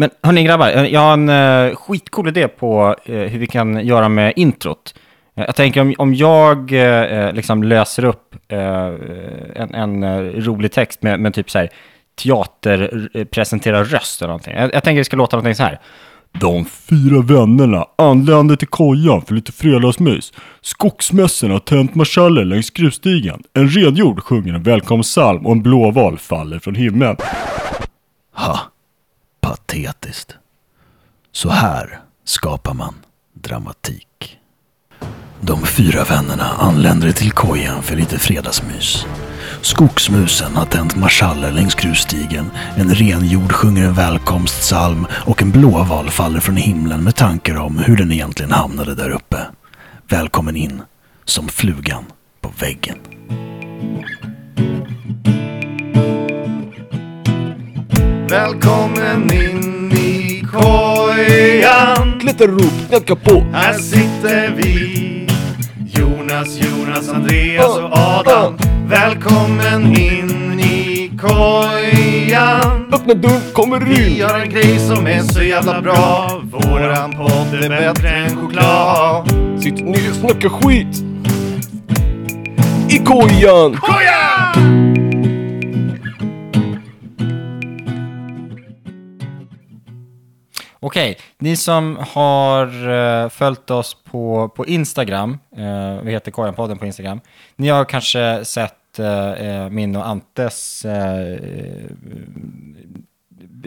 [0.00, 3.86] Men hörni grabbar, eh, jag har en uh, skitcool idé på uh, hur vi kan
[3.86, 4.94] göra med introt.
[5.38, 11.20] Uh, jag tänker om, om jag uh, liksom löser upp en, en rolig text med,
[11.20, 11.68] med typ så här
[12.22, 14.54] teater presenterar röst eller någonting.
[14.56, 15.80] Jag, jag tänker det ska låta någonting så här.
[16.40, 20.32] De fyra vännerna anlände till kojan för lite fredagsmys.
[20.60, 23.42] Skogsmässorna har tänt marschaller längs grusstigen.
[23.54, 27.16] En redjord sjunger en välkomstpsalm och en blåval faller från himlen.
[28.34, 28.60] Ha,
[29.40, 30.34] patetiskt.
[31.32, 32.94] Så här skapar man
[33.34, 34.38] dramatik.
[35.40, 39.06] De fyra vännerna anländer till kojan för lite fredagsmys.
[39.62, 42.50] Skogsmusen har tänt marschaller längs grusstigen.
[42.76, 47.96] En renjord sjunger en välkomstsalm och en blåval faller från himlen med tankar om hur
[47.96, 49.46] den egentligen hamnade där uppe.
[50.08, 50.82] Välkommen in
[51.24, 52.04] som flugan
[52.40, 52.98] på väggen.
[58.30, 62.20] Välkommen in i kojan.
[62.20, 63.44] Klättra upp, knacka på.
[63.52, 65.26] Här sitter vi.
[65.86, 68.56] Jonas, Jonas, Andreas och Adam.
[68.88, 72.86] Välkommen in i kojan.
[72.92, 74.22] Öppna dörren, kommer Vi in.
[74.24, 76.30] har en grej som är så jävla bra.
[76.52, 79.28] Våran podd är bättre än choklad.
[79.62, 81.02] Sitt ner, snacka skit.
[82.90, 83.76] I kojan.
[83.76, 85.07] Koja!
[90.88, 96.86] Okej, ni som har uh, följt oss på, på Instagram, uh, vi heter Kojanpodden på
[96.86, 97.20] Instagram,
[97.56, 100.86] ni har kanske sett uh, min och Antes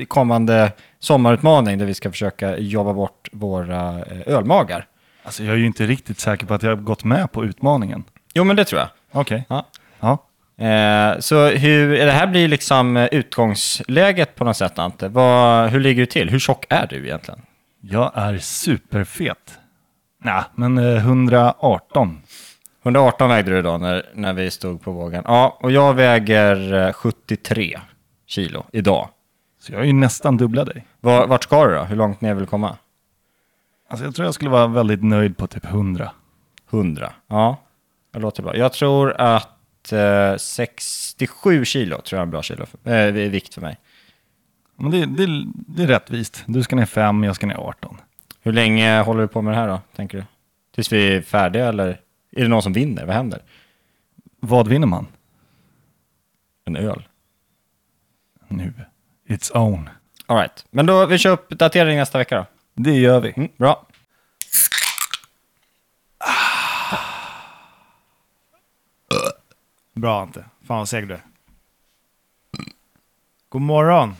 [0.08, 4.88] kommande sommarutmaning där vi ska försöka jobba bort våra ölmagar.
[5.24, 8.04] Alltså jag är ju inte riktigt säker på att jag har gått med på utmaningen.
[8.34, 8.90] Jo, men det tror jag.
[9.12, 9.46] Okej.
[9.50, 9.66] Ja.
[10.00, 10.18] Ja.
[10.62, 15.08] Eh, så hur, det här blir liksom utgångsläget på något sätt, Ante.
[15.08, 16.30] Vad, hur ligger du till?
[16.30, 17.42] Hur tjock är du egentligen?
[17.82, 19.60] Jag är superfet.
[20.24, 22.22] Nej, men eh, 118.
[22.84, 25.24] 118 vägde du då när, när vi stod på vågen.
[25.28, 27.80] Ja, och jag väger eh, 73
[28.26, 29.10] kilo idag.
[29.60, 30.86] Så jag är ju nästan dubbla dig.
[31.00, 31.84] Var, vart ska du då?
[31.84, 32.78] Hur långt ner vill du komma?
[33.90, 36.12] Alltså jag tror jag skulle vara väldigt nöjd på typ 100.
[36.70, 37.14] 100.
[37.28, 37.58] Ja,
[38.14, 38.56] det låter bra.
[38.56, 39.61] Jag tror att
[39.92, 43.78] eh, 67 kilo tror jag är en bra kilo eh, vikt för mig.
[44.76, 46.44] Men det, det, det är rättvist.
[46.48, 47.98] Du ska ner 5, jag ska ner 18.
[48.42, 50.24] Hur länge håller du på med det här då, tänker du?
[50.76, 51.88] Tills vi är färdiga eller
[52.32, 53.06] är det någon som vinner?
[53.06, 53.42] Vad händer?
[54.40, 55.08] Vad vinner man?
[56.66, 57.04] En öl?
[58.48, 58.74] Nu.
[59.28, 59.90] It's own.
[60.26, 60.66] All right.
[60.72, 62.46] Men då, vi kör upp datering nästa vecka då.
[62.74, 63.34] Det gör vi.
[63.36, 63.86] Mm, bra.
[69.96, 70.40] Bra Ante.
[70.68, 71.22] Fan vad seg du är.
[73.50, 74.14] God morgon.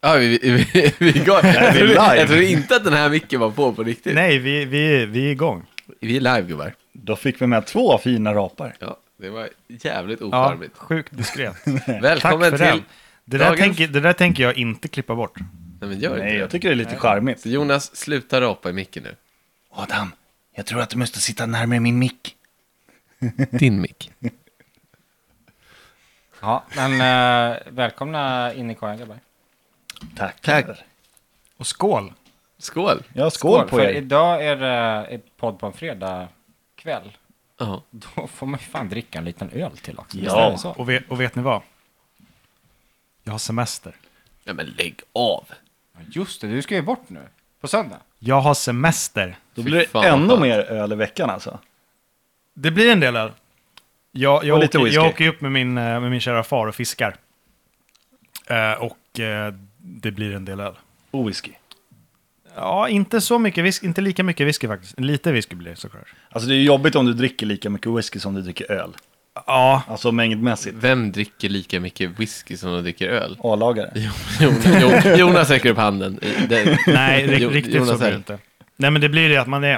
[0.00, 1.44] Ja, vi, vi, vi, vi går.
[1.46, 4.14] Jag trodde, jag trodde inte att den här micken var på på riktigt.
[4.14, 5.66] Nej, vi, vi, vi är igång.
[6.00, 6.74] Vi är live gubbar.
[6.92, 8.76] Då fick vi med två fina rapar.
[8.78, 10.76] Ja, det var jävligt Ja, ocharmigt.
[10.78, 11.56] sjukt diskret.
[11.86, 12.66] Välkommen Tack för till...
[12.66, 12.82] den.
[13.24, 15.38] Det där, dagens- tänker, det där tänker jag inte klippa bort.
[15.80, 16.38] Nej men gör inte Nej, det.
[16.38, 17.40] jag tycker det är lite charmigt.
[17.40, 19.14] Så Jonas, sluta rapa i micken nu.
[19.70, 20.12] Adam,
[20.54, 22.34] jag tror att du måste sitta närmare min mick.
[23.50, 24.10] Din mick.
[26.40, 26.92] Ja, men
[27.52, 29.18] eh, välkomna in i kojan grabbar.
[30.16, 30.40] Tack.
[30.40, 30.66] Tack.
[31.56, 32.12] Och skål.
[32.58, 33.02] Skål.
[33.12, 33.92] Ja, skål, på för er.
[33.94, 36.28] idag är det ett podd på en fredag
[36.74, 37.16] kväll.
[37.58, 37.82] Ja.
[37.90, 40.16] Då får man ju fan dricka en liten öl till också.
[40.18, 40.22] Ja.
[40.22, 40.70] Visst är det så?
[40.70, 41.62] Och vet, och vet ni vad?
[43.24, 43.96] Jag har semester.
[44.44, 45.44] Nej men lägg av.
[45.94, 47.22] Ja, Just det, du ska ju bort nu.
[47.60, 47.96] På söndag.
[48.18, 49.38] Jag har semester.
[49.54, 50.40] Då Fy blir fan, det vad ännu skönt.
[50.40, 51.58] mer öl i veckan alltså.
[52.54, 53.32] Det blir en del öl.
[54.18, 56.42] Jag, jag, Och lite åker, jag åker ju upp med min, eh, med min kära
[56.44, 57.14] far och fiskar.
[58.46, 60.74] Eh, och eh, det blir en del öl.
[61.10, 61.50] Och whisky.
[62.56, 65.00] Ja, inte så mycket whisky, inte lika mycket whisky faktiskt.
[65.00, 66.08] Lite whisky blir det såklart.
[66.30, 68.90] Alltså det är jobbigt om du dricker lika mycket whisky som du dricker öl.
[69.46, 70.76] Ja, Alltså mängdmässigt.
[70.80, 73.36] Vem dricker lika mycket whisky som de dricker öl?
[73.42, 74.10] A-lagare.
[75.18, 76.18] Jonas, räcker upp handen.
[76.48, 78.38] Det- nej, riktigt Jonas så blir det inte.
[78.76, 79.74] Nej, men det blir det att man är...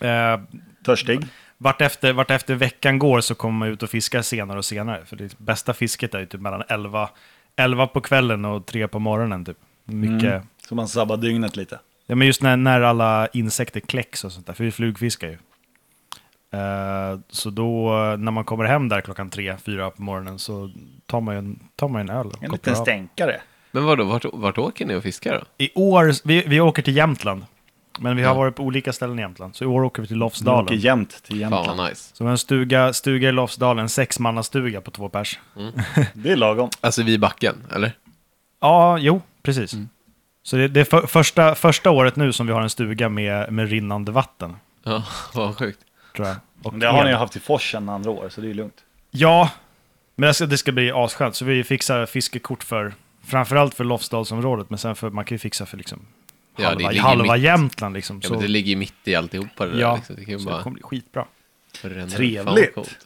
[0.00, 0.40] Eh,
[0.84, 1.20] Törstig.
[1.64, 5.04] Vart, efter, vart efter veckan går så kommer man ut och fiskar senare och senare.
[5.04, 7.08] För det bästa fisket är ju typ mellan 11,
[7.56, 9.44] 11 på kvällen och 3 på morgonen.
[9.44, 9.56] Typ.
[9.84, 10.42] Mycket.
[10.68, 11.78] Så man sabbar dygnet lite.
[12.06, 15.38] Ja, men just när, när alla insekter kläcks och sånt där, för vi flugfiskar ju.
[16.58, 20.70] Eh, så då, när man kommer hem där klockan tre, fyra på morgonen så
[21.06, 22.26] tar man ju en, tar man en öl.
[22.26, 22.82] och En liten av.
[22.82, 23.40] stänkare.
[23.70, 25.64] Men vadå, vart, vart åker ni och fiskar då?
[25.64, 27.44] I år, vi, vi åker till Jämtland.
[27.98, 28.38] Men vi har Ja.
[28.38, 29.56] varit på olika ställen i Jämtland.
[29.56, 30.78] Så i år åker vi till Du åker Lofsdalen.
[30.78, 31.78] jämt till Fan Jämtland.
[31.78, 32.10] vad nice.
[32.16, 35.38] Så vi har en stuga, stuga i Lofsdalen, en sexmannastuga på två pers.
[36.14, 36.70] Det är lagom.
[36.80, 37.92] Alltså vid backen, eller?
[38.60, 39.74] Ja, jo, precis.
[40.42, 43.52] Så det, det är för, första, första året nu som vi har en stuga med,
[43.52, 45.04] med rinnande vatten, Ja,
[45.34, 45.78] vad sjukt.
[46.16, 46.36] tror jag.
[46.62, 48.74] Och Men det har ni ju haft i forsen andra år, så det är lugnt.
[49.10, 49.50] Ja,
[50.16, 51.36] men det ska, det ska bli asskönt.
[51.36, 52.94] Så vi fixar fiskekort för,
[53.24, 56.00] framförallt för Lofsdalsområdet, men sen för, man kan ju fixa för liksom
[56.56, 58.20] Ja, det halva, ligger halva mitt- Jämtland liksom.
[58.22, 59.80] Ja, så, men det ligger ju mitt i alltihopa det där.
[59.80, 60.16] Ja, liksom.
[60.16, 61.26] Det kan så det bara kommer bli skitbra.
[62.10, 62.96] Trevligt.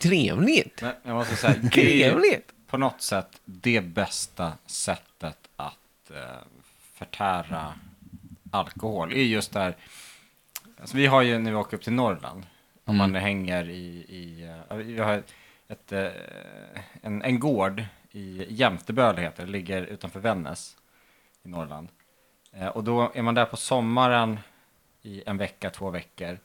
[0.00, 0.82] Trevligt!
[0.82, 2.52] Men jag måste säga, det Trevligt!
[2.66, 6.16] på något sätt det bästa sättet att eh,
[6.94, 7.72] förtära
[8.50, 9.12] alkohol.
[9.12, 9.76] är just där,
[10.80, 12.46] alltså vi har ju när vi åker upp till Norrland,
[12.84, 15.22] om man hänger i, i eh, vi har
[15.68, 16.06] ett, eh,
[17.02, 20.76] en, en gård i Jämteböl heter det, ligger utanför Vännäs
[21.44, 21.88] i Norrland.
[22.58, 24.38] Eh, och då är man där på sommaren
[25.02, 26.38] i en vecka, två veckor.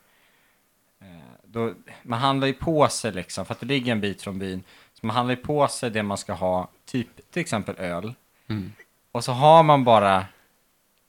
[1.01, 1.07] Eh,
[1.43, 1.73] då,
[2.03, 4.63] man handlar ju på sig liksom, för att det ligger en bit från byn.
[4.93, 8.13] Så man handlar ju på sig det man ska ha, typ till exempel öl.
[8.47, 8.73] Mm.
[9.11, 10.25] Och så har man bara...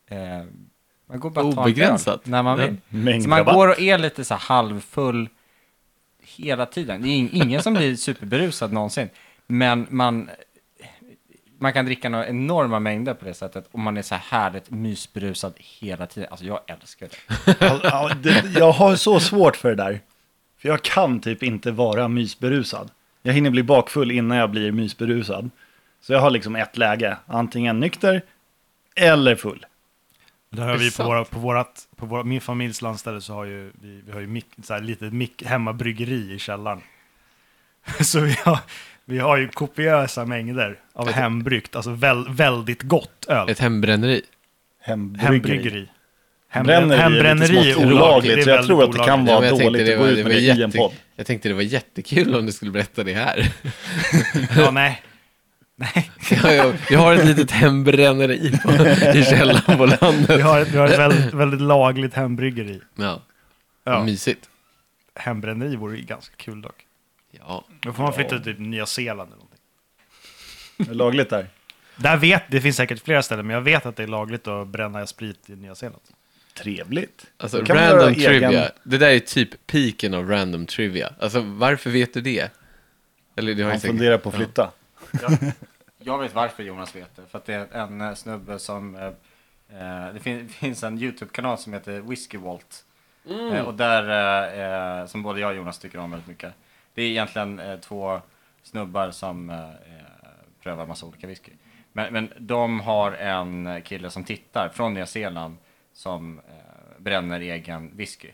[0.07, 0.45] Eh,
[1.07, 2.27] man går bara Obegränsat.
[2.27, 2.59] när man
[2.91, 3.23] vill.
[3.23, 5.29] Så man går och är lite så halvfull
[6.23, 7.03] hela tiden.
[7.03, 9.09] Det är ing- ingen som blir superberusad någonsin.
[9.47, 10.31] Men man,
[11.61, 13.69] man kan dricka några enorma mängder på det sättet.
[13.71, 16.29] Och man är så här härligt mysberusad hela tiden.
[16.31, 17.57] Alltså jag älskar det.
[17.83, 20.01] Ja, det, jag har så svårt för det där.
[20.59, 22.91] För jag kan typ inte vara mysberusad.
[23.23, 25.51] Jag hinner bli bakfull innan jag blir mysberusad.
[26.01, 28.23] Så jag har liksom ett läge, antingen nykter
[28.97, 29.67] eller full.
[30.59, 33.45] Har Det är vi på, våra, på, vårat, på våra, min familjs landställe så har
[33.45, 36.81] ju vi, vi har ju mik, så här litet mik, hemmabryggeri i källaren.
[38.01, 38.59] så vi har,
[39.11, 43.49] vi har ju kopiösa mängder av hembryggt, alltså väl, väldigt gott öl.
[43.49, 44.23] Ett hembränneri.
[44.83, 45.89] Hembryggeri.
[46.49, 46.97] Hembryggeri.
[46.99, 49.31] Hembränneri är lite är olagligt, är så jag tror att det kan olagligt.
[49.31, 50.93] vara tänkte dåligt att gå var- ut med var det i en jätte- podd.
[51.17, 53.53] Jag tänkte det var jättekul om du skulle berätta det här.
[54.57, 55.03] Ja, nej.
[55.77, 56.11] Nej,
[56.43, 58.73] jag, jag, jag har ett litet hembränneri på,
[59.19, 60.43] i källaren på vi landet.
[60.43, 62.81] har ett, vi har ett väldigt, väldigt lagligt hembryggeri.
[62.97, 63.23] Ja,
[63.85, 64.49] Ja, mysigt.
[65.15, 66.75] hembränneri vore ju ganska kul dock.
[67.41, 69.59] Ja, Då får man flytta till typ Nya Zeeland eller någonting.
[70.77, 71.47] Det är lagligt där.
[71.97, 74.69] Där vet, det finns säkert flera ställen, men jag vet att det är lagligt att
[74.69, 76.03] bränna sprit i Nya Zeeland.
[76.55, 77.27] Trevligt.
[77.37, 78.49] alltså Då kan man random göra trivia.
[78.51, 81.13] egen- Det där är typ piken av random trivia.
[81.21, 82.53] Alltså varför vet du det?
[83.37, 83.97] Eller det har Man jag säkert...
[83.97, 84.71] funderar på att flytta.
[86.03, 87.23] Jag vet varför Jonas vet det.
[87.31, 88.95] För att det är en eh, snubbe som...
[88.95, 92.85] Eh, eh, det, fin- finns en YouTube-kanal som heter Whiskey Walt.
[93.53, 94.03] Eh, och där,
[94.59, 96.53] eh, eh, som både jag och Jonas tycker om väldigt mycket.
[97.01, 98.21] Det är egentligen eh, två
[98.63, 99.71] snubbar som eh, eh,
[100.63, 101.53] prövar massa olika whisky.
[101.93, 105.57] Men, men de har en kille som tittar från Nya Zeeland
[105.95, 106.43] som eh,
[106.99, 108.29] bränner egen whisky.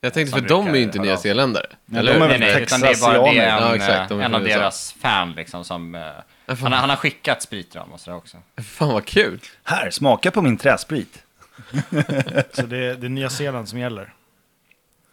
[0.00, 1.22] Jag tänkte Som för de är ju inte höra nya av sig.
[1.22, 1.66] zeeländare.
[1.84, 3.74] Nej, eller de är väl Nej, nej, utan det är bara det är en, Ja,
[3.74, 4.58] exakt, de är eh, en från av USA.
[4.58, 5.94] deras fan liksom som...
[5.94, 6.00] Eh,
[6.46, 6.56] fan.
[6.62, 8.36] han, har- han har skickat sprit till dem och sådär också.
[8.62, 9.40] Fan vad kul.
[9.64, 11.22] Här, smaka på min träsprit.
[12.52, 14.12] Så det, det är Nya Zeeland som gäller.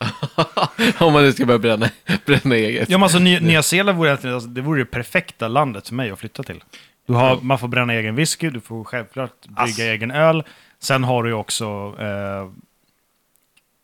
[1.00, 1.90] Om man nu ska börja bränna,
[2.26, 2.90] bränna eget.
[2.90, 5.96] Ja, men alltså Ny, Nya Zeeland vore, egentligen- alltså, det vore det perfekta landet för
[5.96, 6.64] mig att flytta till.
[7.08, 9.80] Du har, man får bränna egen whisky, du får självklart brygga Ass.
[9.80, 10.44] egen öl.
[10.80, 12.50] Sen har du ju också eh,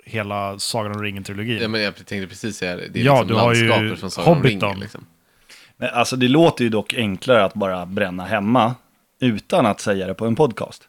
[0.05, 1.61] hela Sagan om ringen-trilogin.
[1.61, 2.87] Ja, men jag tänkte precis säga det.
[2.87, 4.69] Det är Ja, liksom du har ju landskapet från Sagan om Hobbiton.
[4.69, 4.79] ringen.
[4.79, 5.05] Liksom.
[5.77, 8.75] Men alltså det låter ju dock enklare att bara bränna hemma
[9.19, 10.83] utan att säga det på en podcast.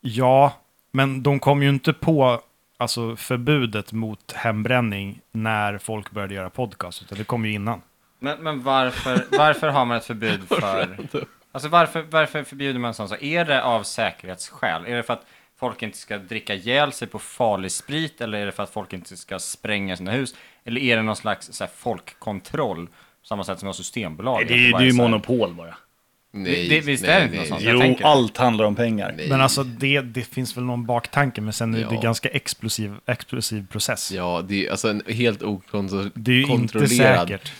[0.00, 0.52] Ja,
[0.92, 2.40] men de kom ju inte på
[2.78, 7.82] alltså, förbudet mot hembränning när folk började göra podcast, utan det kom ju innan.
[8.18, 10.96] Men, men varför, varför har man ett förbud för...
[11.52, 13.10] Alltså varför, varför förbjuder man sånt?
[13.10, 14.86] Så är det av säkerhetsskäl?
[14.86, 15.26] Är det för att
[15.58, 18.20] folk inte ska dricka ihjäl sig på farlig sprit?
[18.20, 20.34] Eller är det för att folk inte ska spränga sina hus?
[20.64, 22.86] Eller är det någon slags så här, folkkontroll?
[22.86, 24.48] På samma sätt som vi har Systembolaget.
[24.48, 25.74] Det är, det är ju monopol bara.
[26.42, 27.60] Nej, Det- visst nej, är det nej, något sånt?
[27.64, 29.14] Jo, tänker- allt handlar om pengar.
[29.16, 29.28] Nej.
[29.28, 32.00] Men alltså det, det finns väl någon baktanke, men sen är det Ja.
[32.00, 34.12] ganska explosiv, explosiv process.
[34.12, 36.10] Ja, det är alltså en helt okontrollerad.
[36.14, 37.52] Det är ju inte säkert.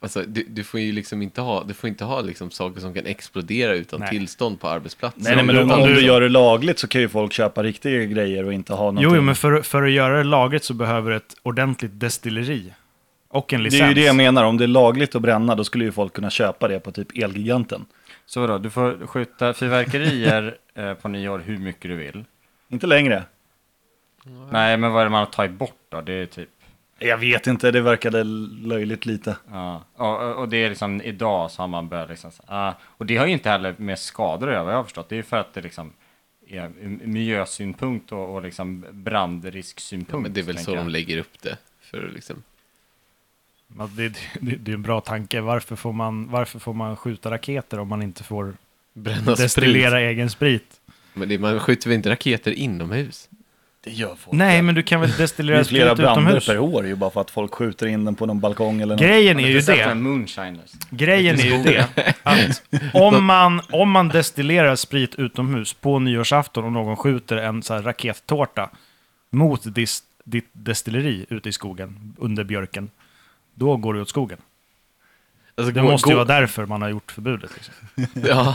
[0.00, 2.94] Alltså, du, du får ju liksom inte ha, du får inte ha liksom saker som
[2.94, 4.08] kan explodera utan Nej.
[4.10, 5.22] tillstånd på arbetsplatsen.
[5.22, 8.04] Nej, nej, men om, om du gör det lagligt så kan ju folk köpa riktiga
[8.04, 9.04] grejer och inte ha någonting.
[9.04, 12.72] Jo, jo, men för, för att göra det lagligt så behöver du ett ordentligt destilleri.
[13.28, 13.80] Och en licens.
[13.80, 15.92] det är ju det jag menar, om det är lagligt att bränna då skulle ju
[15.92, 17.84] folk kunna köpa det på typ Elgiganten.
[18.26, 22.24] Så vadå, du får skjuta fyrverkerier eh, på nyår hur mycket du vill.
[22.68, 23.24] Inte längre.
[24.50, 26.00] Nej, men vad är det man har tagit bort då?
[26.00, 26.48] Det är typ...
[26.98, 29.36] Jag vet inte, det verkade löjligt lite.
[29.50, 33.06] Ja, och, och det är liksom idag så har man börjat liksom, så- ah, och
[33.06, 35.08] det har ju inte heller med skador att göra vad jag har förstått.
[35.08, 35.92] Det är ju för att det liksom
[36.48, 36.68] är
[37.06, 40.22] miljösynpunkt och, och liksom brandrisksynpunkt.
[40.22, 41.58] Men det är väl så tänker de lägger upp det.
[41.80, 42.42] För liksom.
[43.78, 44.08] Ja, Det,
[44.40, 45.40] det, det är en bra tanke.
[45.40, 48.54] Varför får, man, varför får man skjuta raketer om man inte får
[48.92, 50.00] Bränna destillera sprit.
[50.00, 50.80] egen sprit.
[51.14, 53.28] Men det, man skjuter väl inte raketer inomhus?
[53.84, 54.36] Det gör folk.
[54.38, 56.46] Nej, men du kan väl det destillera är flera sprit brander utomhus?
[56.46, 59.02] per år ju bara för att folk skjuter in den på någon balkong eller något.
[59.02, 59.94] Grejen är ju det.
[59.94, 60.72] Moonshiners.
[60.90, 61.88] Grejen är ju det.
[62.22, 62.62] Att
[62.94, 67.82] om man, om man destillerar sprit utomhus på nyårsafton och någon skjuter en så här
[67.82, 68.70] rakettårta
[69.30, 72.90] mot dis, ditt destilleri ute i skogen under björken.
[73.58, 74.38] Då går det åt skogen.
[75.58, 77.50] Alltså, Det gå- måste ju gå- vara därför man har gjort förbudet.
[77.54, 77.74] Liksom.
[78.28, 78.54] Ja,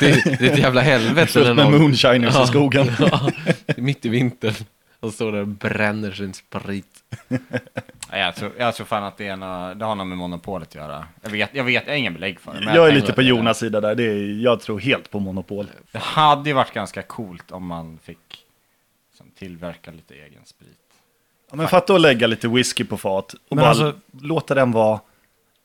[0.00, 1.38] det, det är ett jävla helvete.
[1.40, 2.86] När med någon- moonshiners i skogen.
[2.98, 3.30] Ja,
[3.76, 4.54] mitt i vintern.
[5.00, 7.04] Och står där och bränner sin sprit.
[8.10, 10.68] Ja, jag, tror, jag tror fan att det, är nå, det har något med monopolet
[10.68, 11.06] att göra.
[11.22, 12.64] Jag vet, jag vet, jag har ingen belägg för det.
[12.64, 13.94] men Jag är lite på det- Jonas sida där.
[13.94, 15.66] Det är, jag tror helt på monopol.
[15.92, 18.18] Det hade ju varit ganska coolt om man fick
[19.10, 20.78] liksom, tillverka lite egen sprit.
[21.54, 24.72] Ja, men fatta att lägga lite whisky på fat och Men bara alltså- låta den
[24.72, 25.00] vara.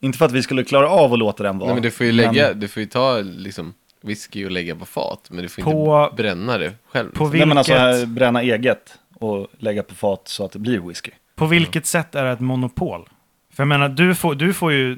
[0.01, 1.67] Inte för att vi skulle klara av att låta den vara.
[1.67, 4.86] Nej, men du får ju lägga, du får ju ta liksom whisky och lägga på
[4.86, 5.27] fat.
[5.29, 7.12] Men du får På- inte bränna det själv.
[7.12, 10.60] På Nej, vilket, men alltså här, bränna eget och lägga på fat så att det
[10.60, 11.12] blir whisky.
[11.36, 13.10] på vilket sätt är det ett monopol?
[13.53, 14.98] För jag menar, du får, du får ju,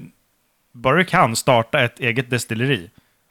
[0.72, 2.90] bara du kan, starta ett eget destilleri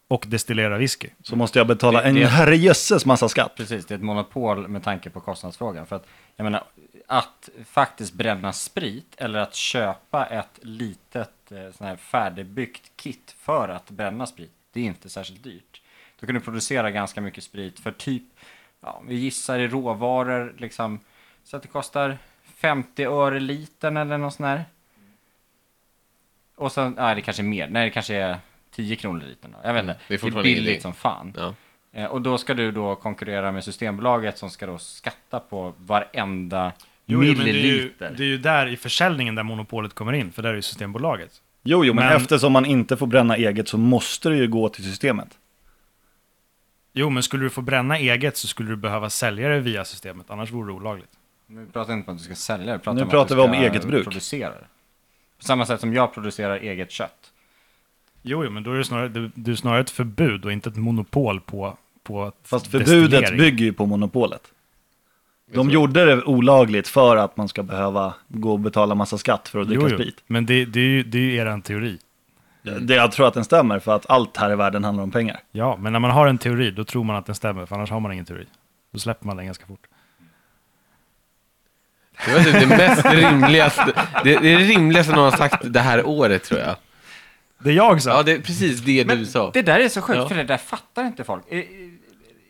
[0.08, 1.08] och destillera whisky.
[1.22, 3.52] Så måste jag betala Det- en herrejösses massa skatt.
[3.56, 5.86] Precis, det är ett monopol med tanke på kostnadsfrågan.
[5.86, 6.62] För att, jag menar,
[7.12, 13.68] att faktiskt bränna sprit eller att köpa ett litet eh, sån här färdigbyggt kit för
[13.68, 15.82] att bränna sprit, det är inte särskilt dyrt.
[16.20, 18.22] Då kan du producera ganska mycket sprit för typ,
[18.80, 21.00] ja, vi gissar i råvaror, liksom,
[21.44, 24.64] så att det kostar 50 öre litern eller något sånt där.
[26.56, 28.38] Och sen, nej det kanske är mer, nej det kanske är
[28.70, 29.52] 10 kronor litern.
[29.52, 29.58] då.
[29.68, 30.80] Jag vet inte, Mm, det är det är, billigt idé.
[30.80, 31.34] som fan.
[31.36, 31.54] Ja.
[31.92, 36.72] Eh, Och då ska du då konkurrera med Systembolaget som ska då skatta på varenda
[37.18, 40.42] men det är, ju, det är ju där i försäljningen där monopolet kommer in, för
[40.42, 41.30] där är ju Systembolaget.
[41.62, 44.68] Jo, jo, men, Men- eftersom man inte får bränna eget så måste det ju gå
[44.68, 45.28] till systemet.
[46.92, 50.26] Jo, men skulle du få bränna eget så skulle du behöva sälja det via systemet,
[50.30, 51.10] annars vore det olagligt.
[51.46, 53.42] Nu pratar inte om att du ska sälja det, vi pratar Nu om pratar vi
[53.42, 54.04] om eget bruk.
[54.04, 54.52] producera.
[55.38, 57.32] På samma sätt som jag producerar eget kött.
[58.22, 60.68] Jo, jo men då är det snarare, det, det är snarare ett förbud och inte
[60.68, 64.42] ett monopol på, på Fast förbudet bygger ju på monopolet.
[65.52, 69.60] De gjorde det olagligt för att man ska behöva gå och betala massa skatt för
[69.60, 70.22] att dricka Jo, jo, sprit.
[70.26, 71.98] men det, det är ju det är ju eran teori.
[72.80, 75.40] Det, jag tror att den stämmer för att allt här i världen handlar om pengar.
[75.52, 77.90] Ja, men när man har en teori, då tror man att den stämmer, för annars
[77.90, 78.46] har man ingen teori.
[78.92, 79.86] Då släpper man den ganska fort.
[82.26, 83.92] Det var typ det mest rimligaste.
[84.24, 86.76] Det, det är det rimligaste någon har sagt det här året tror jag.
[87.58, 88.10] Det jag sa.
[88.10, 89.50] Ja, det är precis det du sa.
[89.54, 90.28] Det där är så sjukt, Ja.
[90.28, 91.42] för det där fattar inte folk.
[91.48, 91.64] Eh, eh,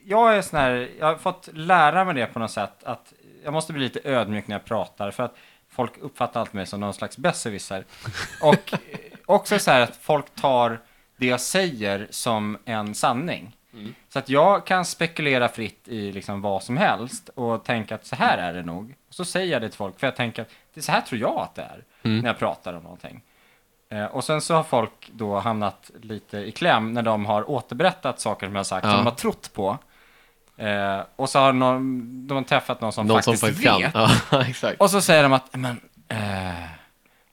[0.04, 3.12] Jag är sån här, jag har fått lära mig det på något sätt, att
[3.44, 5.36] jag måste bli lite ödmjuk när jag pratar, för att
[5.68, 7.84] folk uppfattar allt mig som någon slags besserwisser.
[8.42, 8.72] Och
[9.26, 10.80] också så här att folk tar
[11.16, 13.56] det jag säger som en sanning.
[14.08, 18.16] Så att jag kan spekulera fritt i liksom vad som helst och tänka att så
[18.16, 18.94] här är det nog.
[19.08, 21.00] Och så säger jag det till folk, för jag tänker att det är så här
[21.00, 23.22] tror jag att det är, när jag pratar om någonting.
[23.88, 28.20] Eh, och sen så har folk då hamnat lite i kläm när de har återberättat
[28.20, 28.90] saker som jag har sagt, Ja.
[28.90, 29.78] som de har trott på.
[30.60, 33.92] Eh, och så har någon, de har träffat någon som Någon som faktiskt faktiskt vet.
[33.92, 34.10] kan.
[34.30, 34.80] Ja, exakt.
[34.80, 36.18] Och så säger de att, men, eh,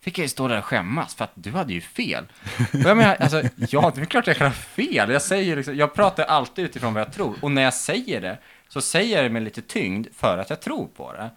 [0.01, 2.25] fick jag ju stå där och skämmas för att du hade ju fel.
[2.73, 5.11] Och jag menar, alltså, ja, det är klart jag kan ha fel.
[5.11, 7.35] Jag säger liksom, jag pratar alltid utifrån vad jag tror.
[7.41, 10.61] Och när jag säger det, så säger jag det med lite tyngd för att jag
[10.61, 11.29] tror på det.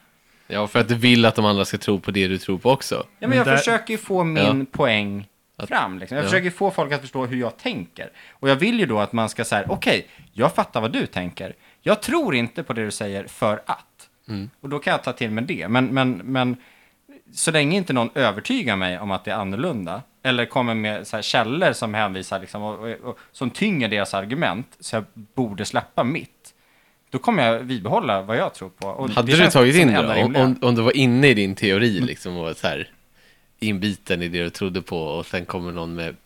[0.46, 2.70] Ja, för att du vill att de andra ska tro på det du tror på
[2.70, 2.94] också.
[2.94, 5.26] Ja, men Men jag där- försöker ju få min poäng
[5.68, 5.98] fram.
[5.98, 6.16] Liksom.
[6.16, 6.28] Jag ja.
[6.28, 8.10] försöker få folk att förstå hur jag tänker.
[8.30, 11.54] Och jag vill ju då att man ska säga, okej, jag fattar vad du tänker.
[11.82, 14.08] Jag tror inte på det du säger för att.
[14.28, 14.50] Mm.
[14.60, 15.68] Och då kan jag ta till med det.
[15.68, 16.56] Men, men, men
[17.34, 21.16] så länge inte någon övertygar mig om att det är annorlunda, eller kommer med så
[21.16, 25.64] här källor som hänvisar, liksom, och, och, och, som tynger deras argument, så jag borde
[25.64, 26.54] släppa mitt,
[27.10, 28.88] då kommer jag vidbehålla vad jag tror på.
[28.88, 30.12] Och Hade du tagit in det då?
[30.12, 32.88] Om, om, om du var inne i din teori liksom och var så här
[33.58, 36.16] inbiten i det du trodde på och sen kommer någon med,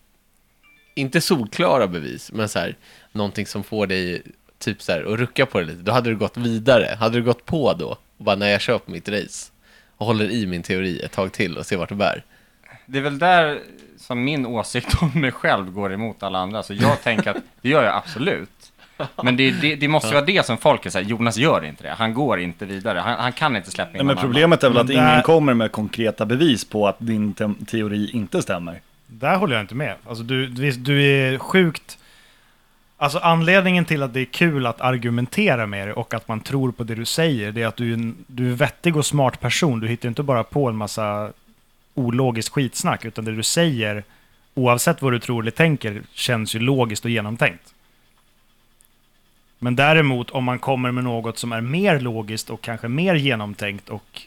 [0.94, 2.76] inte solklara bevis, men så här,
[3.12, 4.22] någonting som får dig
[4.58, 5.82] typ så här att rucka på det lite.
[5.82, 6.96] Då hade du gått vidare.
[7.00, 9.52] Hade du gått på då och bara när jag kör på mitt race
[9.96, 12.24] och håller i min teori ett tag till och ser vart det bär.
[12.86, 13.58] Det är väl där
[13.98, 16.62] som min åsikt om mig själv går emot alla andra.
[16.62, 18.50] Så jag tänker att det gör jag absolut.
[19.22, 21.90] Men det, det, det måste vara det som folk är såhär, Jonas gör inte det.
[21.90, 22.98] Han går inte vidare.
[22.98, 25.72] Han, han kan inte släppa in Nej, men problemet är väl att ingen kommer med
[25.72, 28.80] konkreta bevis på att din te- teori inte stämmer.
[29.06, 29.94] Där håller jag inte med.
[30.08, 31.98] Alltså du, du, du är sjukt...
[33.04, 36.72] Alltså anledningen till att det är kul att argumentera med dig och att man tror
[36.72, 39.06] på det du säger, det är att du är en du är en vettig och
[39.06, 39.80] smart person.
[39.80, 41.32] Du hittar inte bara på en massa
[41.94, 44.04] ologiskt skitsnack, utan det du säger,
[44.54, 47.74] oavsett vad du tror eller tänker, känns ju logiskt och genomtänkt.
[49.58, 53.88] Men däremot om man kommer med något som är mer logiskt och kanske mer genomtänkt
[53.88, 54.22] och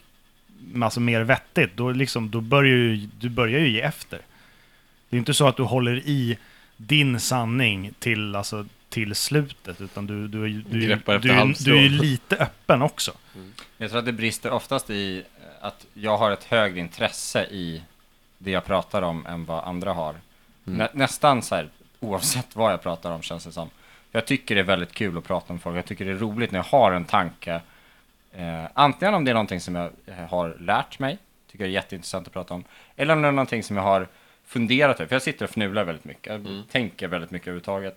[0.82, 4.20] alltså mer vettigt, då, liksom, då börjar ju, du börjar ju ge efter.
[5.08, 6.38] Det är inte så att du håller i
[6.80, 11.74] din sanning till, alltså, till slutet, utan du, du, är- du, du, du, du, halmstrå.
[11.74, 13.12] är ju lite öppen också.
[13.78, 15.24] Jag tror att det brister oftast i
[15.60, 17.82] att jag har ett högre intresse i
[18.38, 20.14] det jag pratar om än vad andra har.
[20.64, 21.68] Nä, nästan så här,
[22.00, 23.68] oavsett vad jag pratar om känns det som.
[24.12, 25.76] För jag tycker det är väldigt kul att prata med folk.
[25.76, 27.60] Jag tycker det är roligt när jag har en tanke.
[28.32, 31.18] Eh, antingen om det är någonting som jag eh, har lärt mig,
[31.50, 32.64] tycker det är jätteintressant att prata om.
[32.96, 34.08] Eller om det är någonting som jag har
[34.48, 35.08] funderat över.
[35.08, 36.32] För jag sitter och fnular väldigt mycket.
[36.32, 37.94] Jag tänker väldigt mycket överhuvudtaget.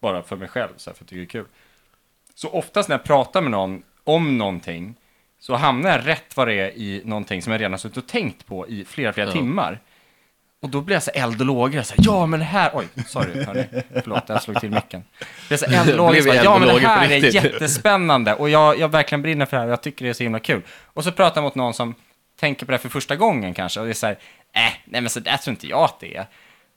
[0.00, 1.44] Bara för mig själv, så här, för jag tycker det är kul.
[2.34, 4.94] Så oftast när jag pratar med någon om någonting
[5.40, 8.46] så hamnar jag rätt vad det är i någonting som jag redan suttit och tänkt
[8.46, 9.32] på i flera, flera Ja.
[9.32, 9.80] timmar.
[10.60, 11.82] Och då blir jag så eld och lågor.
[11.82, 12.70] Så här, ja, men det här...
[12.74, 13.64] Oj, sorry, hörni.
[14.02, 15.04] Förlåt, jag slog till micken.
[15.48, 16.34] Det är så eld och lågor.
[16.34, 18.34] Ja, men det här är riktigt." jättespännande.
[18.34, 20.38] Och jag, jag verkligen brinner för det här och jag tycker det är så himla
[20.40, 20.62] kul.
[20.84, 21.94] Och så pratar jag mot någon som
[22.40, 23.80] tänker på det här för första gången kanske.
[23.80, 24.18] Och det är så här,
[24.52, 26.26] äh, nej men så där tror inte jag att det är.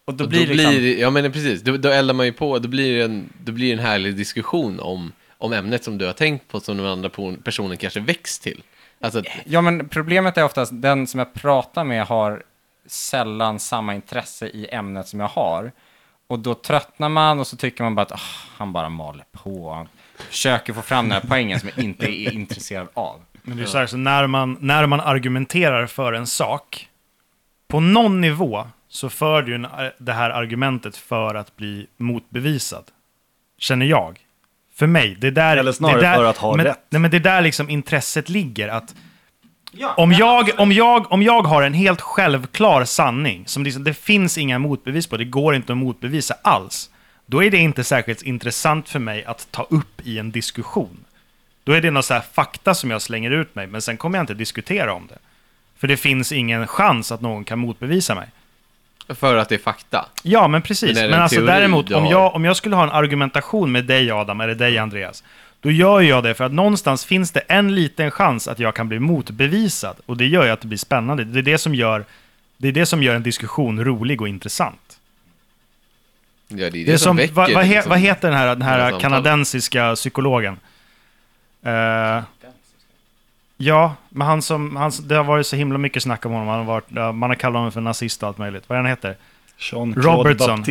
[0.06, 0.76] Och då Och blir då det liksom...
[0.76, 3.52] blir, ja men precis, då, då eldar man ju på, då blir det en, då
[3.52, 7.10] blir en härlig diskussion om, om ämnet som du har tänkt på som den andra
[7.44, 8.64] personen kanske väcks till.
[9.02, 12.44] Alltså, att- Ja, men problemet är oftast den som jag pratar med har
[12.86, 15.72] sällan samma intresse i ämnet som jag har.
[16.28, 18.20] Och då tröttnar man och så tycker man bara att ah,
[18.58, 19.74] han bara maler på.
[19.74, 19.88] Han
[20.30, 23.22] försöker få fram den här poängen som jag inte är intresserad av.
[23.44, 26.88] Men det är så här, så när man, när man argumenterar för en sak,
[27.68, 29.68] på någon nivå så för du en,
[29.98, 32.84] det här argumentet för att bli motbevisad.
[33.58, 34.20] Känner jag.
[34.76, 35.18] För mig.
[35.20, 36.80] Det är där, Eller snarare där, för att ha men, rätt.
[36.90, 38.68] Nej, men det är där liksom intresset ligger.
[38.68, 38.96] Att
[39.96, 44.38] om, jag, om, jag, om jag har en helt självklar sanning, som liksom, det finns
[44.38, 46.90] inga motbevis på, det går inte att motbevisa alls,
[47.26, 51.06] då är det inte särskilt intressant för mig att ta upp i en diskussion.
[51.64, 54.18] Då är det någon så här fakta som jag slänger ut mig, men sen kommer
[54.18, 55.18] jag inte diskutera om det.
[55.78, 58.28] För det finns ingen chans att någon kan motbevisa mig.
[59.10, 60.06] för att det är fakta.
[60.24, 60.94] Ja, men precis.
[60.96, 64.12] Men Men, en alltså däremot, om jag, om jag skulle ha en argumentation med dig
[64.12, 65.24] Adam, eller dig Andreas,
[65.62, 68.88] då gör jag det för att någonstans finns det en liten chans att jag kan
[68.90, 69.96] bli motbevisad.
[70.06, 71.24] Och det gör ju att det blir spännande.
[71.24, 72.06] Det är det som gör,
[72.58, 74.98] det är det som gör en diskussion rolig och intressant.
[76.48, 77.34] Ja, det är det, Det är som, som, väcker.
[77.34, 77.90] vad, vad, he, liksom.
[77.90, 80.58] vad heter den här, den här kanadensiska psykologen?
[81.64, 82.24] Eh,
[83.58, 86.48] ja, men han som, han, det har varit så himla mycket snack om honom.
[86.48, 88.70] Han har varit, man har kallat honom för nazist och allt möjligt.
[88.70, 89.16] Vad är han heter?
[89.58, 90.64] Jean-Claude Robertson.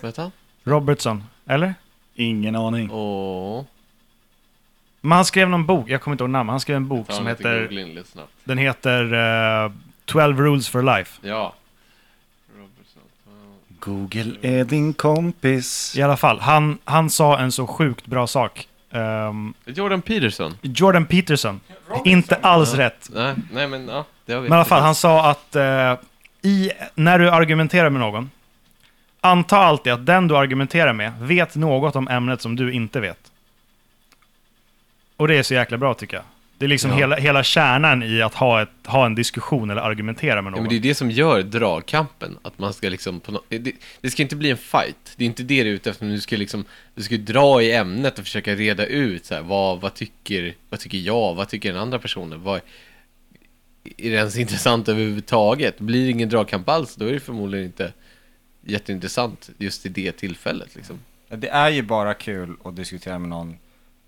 [0.00, 0.30] Vet du?
[0.64, 1.74] Robertson, eller?
[2.14, 2.90] Ingen aning.
[2.90, 3.64] Åh,
[5.00, 7.26] Men han skrev någon bok, jag kommer inte ihåg namn, han skrev en bok som
[7.26, 7.68] heter,
[8.44, 9.14] den heter
[9.64, 9.72] eh,
[10.04, 11.28] 12 Rules for Life.
[11.28, 11.54] Ja.
[12.56, 13.02] Robertson.
[13.78, 15.96] Google är din kompis.
[15.96, 18.68] I alla fall, han, han sa en så sjukt bra sak.
[18.92, 20.54] Ehm, Jordan Peterson.
[20.62, 21.60] Jordan Peterson,
[22.04, 23.10] inte alls rätt.
[23.12, 24.48] Nej, nej men ja, det har vi.
[24.48, 25.94] Men i alla fall, han sa att eh,
[26.42, 28.30] i, när du argumenterar med någon,
[29.20, 33.32] anta alltid att den du argumenterar med vet något om ämnet som du inte vet.
[35.16, 36.24] Och det är så jäkla bra tycker jag.
[36.62, 36.96] Det är liksom Ja.
[36.96, 40.62] hela, hela kärnan i att ha, ett, ha en diskussion eller argumentera med Ja, någon.
[40.62, 44.10] men det är det som gör dragkampen, att man ska liksom på nå- det, det
[44.10, 46.36] ska inte bli en fight, det är inte det du är ute efter, du ska
[46.36, 50.54] liksom, du ska dra i ämnet och försöka reda ut så här, vad, vad tycker,
[50.70, 52.60] vad tycker jag, vad tycker den andra personen, vad,
[53.96, 55.78] är det ens intressant överhuvudtaget?
[55.80, 57.92] Blir det ingen dragkamp alls, då är det förmodligen inte
[58.66, 60.98] jätteintressant just i det tillfället liksom.
[61.28, 63.56] Det är ju bara kul att diskutera med någon,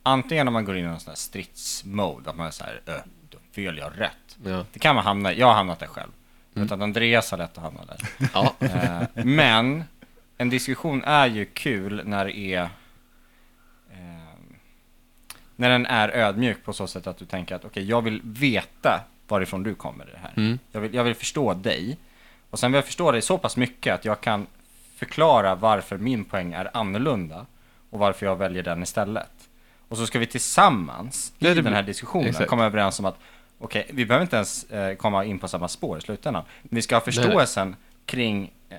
[0.05, 2.81] antingen om man går in i någon sån här stridsmode, att man är så här,
[3.31, 4.37] då fel jag rätt.
[4.45, 6.11] Ja, Det kan man hamna i, jag har hamnat där själv.
[6.53, 8.09] Vet att Andreas har lätt att hamna där.
[8.35, 8.55] ja.
[8.61, 9.85] Eh, men
[10.39, 12.63] en diskussion är ju kul när det är
[13.91, 14.39] eh,
[15.57, 19.05] när den är ödmjuk på så sätt att du tänker att okej, jag vill veta
[19.29, 20.33] varifrån du kommer i det här.
[20.37, 20.59] Mm.
[20.73, 21.99] Jag, vill, jag vill förstå dig.
[22.51, 24.47] Och sen vill jag förstå dig så pass mycket att jag kan
[24.97, 27.47] förklara varför min poäng är annorlunda
[27.91, 29.31] och varför jag väljer den istället.
[29.95, 32.51] Och så ska vi tillsammans i Ja, det den här diskussionen exakt.
[32.51, 33.19] komma överens om att
[33.59, 36.45] okej, vi behöver inte ens eh, komma in på samma spår i slutändan.
[36.63, 37.15] Men vi ska ha nej.
[37.15, 37.77] förståelsen
[38.07, 38.77] kring eh,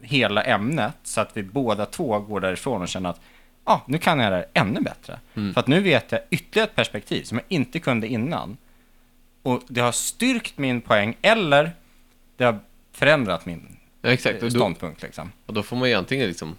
[0.00, 3.20] hela ämnet så att vi båda två går därifrån och känner att
[3.64, 5.20] ja, ah, nu kan jag det här ännu bättre.
[5.34, 5.54] Mm.
[5.54, 8.56] För att nu vet jag ytterligare ett perspektiv som jag inte kunde innan.
[9.42, 11.72] Och det har styrkt min poäng eller
[12.36, 12.58] det har
[12.92, 14.42] förändrat min ja exakt.
[14.42, 15.32] eh, ståndpunkt liksom.
[15.46, 16.56] och då får man ju antingen liksom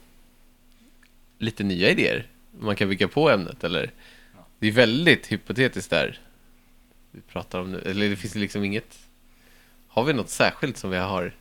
[1.38, 2.28] lite nya idéer
[2.60, 3.92] man kan bygga på ämnet eller
[4.60, 6.20] det är väldigt hypotetiskt där
[7.12, 9.00] vi pratar om nu, eller det finns liksom inget
[9.88, 11.34] har vi något särskilt som vi har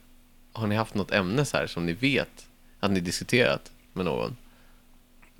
[0.52, 2.46] har ni haft något ämne så här som ni vet
[2.80, 4.36] att ni diskuterat med någon?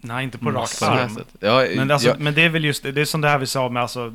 [0.01, 1.19] Nej, inte på rak på det här arm.
[1.41, 3.39] Ja, Men, alltså, ja, men det är väl just det, det är som det här
[3.39, 4.15] vi sa med alltså,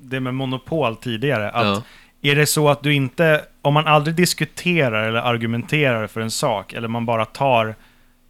[0.00, 1.50] det med monopol tidigare.
[1.50, 1.82] Att ja.
[2.30, 6.72] Är det så att du inte, om man aldrig diskuterar eller argumenterar för en sak,
[6.72, 7.74] eller man bara tar,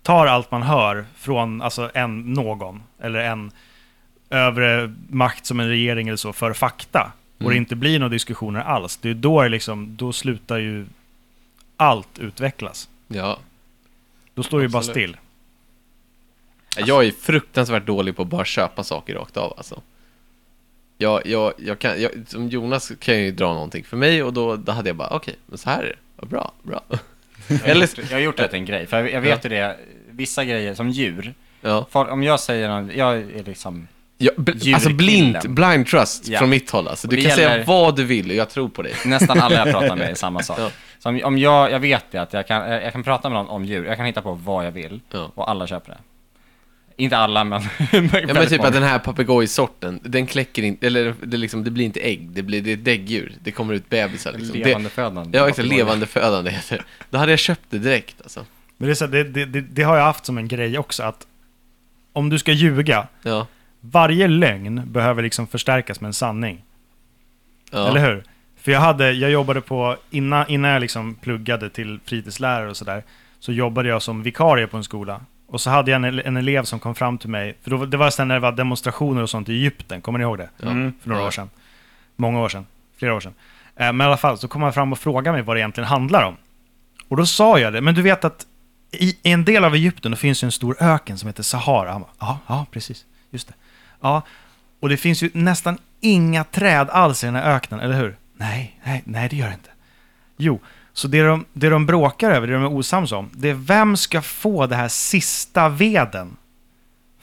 [0.06, 3.50] tar allt man hör från alltså en, någon, eller en
[4.30, 7.56] övre makt som en regering eller så, för fakta, och det Mm.
[7.56, 10.86] inte blir några diskussioner alls, det är då det liksom, då slutar ju
[11.76, 12.88] allt utvecklas.
[13.08, 13.38] ja.
[14.34, 15.16] Då står det ju bara still.
[16.76, 19.82] Jag är fruktansvärt dålig på att bara köpa saker rakt av alltså.
[20.98, 24.32] Jag, jag, jag kan, jag, som Jonas kan jag ju dra någonting för mig och
[24.32, 26.26] då, då hade jag bara okej, men så här är det.
[26.26, 26.80] Bra, bra.
[27.48, 29.48] Jag har, Eller, gjort, jag har gjort det till en grej, för jag, vet ju
[29.48, 29.76] det,
[30.10, 31.34] vissa grejer som djur.
[31.60, 31.86] ja.
[31.90, 36.38] Folk, om jag säger någon, jag är liksom, Ja, bl- alltså blind, blind trust Ja.
[36.38, 37.08] från mitt håll alltså.
[37.08, 38.92] Du det kan säga gäller- vad du vill och jag tror på dig.
[39.04, 40.58] nästan alla jag pratar med är samma sak.
[40.60, 40.70] Ja.
[40.98, 43.48] Så om, om jag, jag vet det att jag kan, jag kan prata med någon
[43.48, 45.30] om djur, jag kan hitta på vad jag vill, Ja.
[45.34, 45.98] och alla köper det.
[46.98, 48.00] Inte alla, men Ja
[48.34, 52.00] men typ att den här papegojsorten, den kläcker inte, eller det, liksom, det blir inte
[52.00, 54.58] ägg, det blir det är ett däggdjur, det kommer ut bebisar liksom.
[54.58, 55.38] Det, Levande födande.
[55.38, 56.84] ja exakt, levande födande heter det.
[57.10, 58.46] Då hade jag köpt det direkt alltså.
[58.76, 60.78] Men det, är så, här, det, det, det, det har jag haft som en grej
[60.78, 61.26] också, att
[62.12, 63.46] om du ska ljuga, Ja.
[63.80, 66.62] varje lögn behöver liksom förstärkas med en sanning.
[67.70, 67.88] ja.
[67.88, 68.24] Eller hur?
[68.60, 73.02] För jag, hade, jag jobbade på, innan, innan jag liksom pluggade till fritidslärare och sådär,
[73.40, 75.20] så jobbade jag som vikarie på en skola.
[75.46, 77.96] Och så hade jag en, en elev som kom fram till mig, för då, det
[77.96, 80.48] var sen när det var demonstrationer och sånt i Egypten, kommer ni ihåg det?
[80.62, 80.92] Mm.
[81.02, 81.50] För några år sedan.
[82.16, 82.66] Många år sedan.
[82.96, 83.34] Flera år sedan.
[83.76, 85.88] Eh, men i alla fall, så kom han fram och frågade mig vad det egentligen
[85.88, 86.36] handlar om.
[87.08, 88.46] Och då sa jag det, men du vet att
[88.92, 91.92] i, en del av Egypten finns ju en stor öken som heter Sahara.
[91.92, 93.04] Han bara, ja, ja, precis.
[93.30, 93.54] Just det.
[94.00, 94.22] Ja,
[94.80, 98.16] och det finns ju nästan inga träd alls i den här öknen, eller hur?
[98.36, 99.70] Nej, nej, nej, det gör det inte.
[100.36, 100.60] Jo,
[100.96, 103.96] så det de, det de bråkar över, det de är osams om, det är vem
[103.96, 106.36] ska få det här sista veden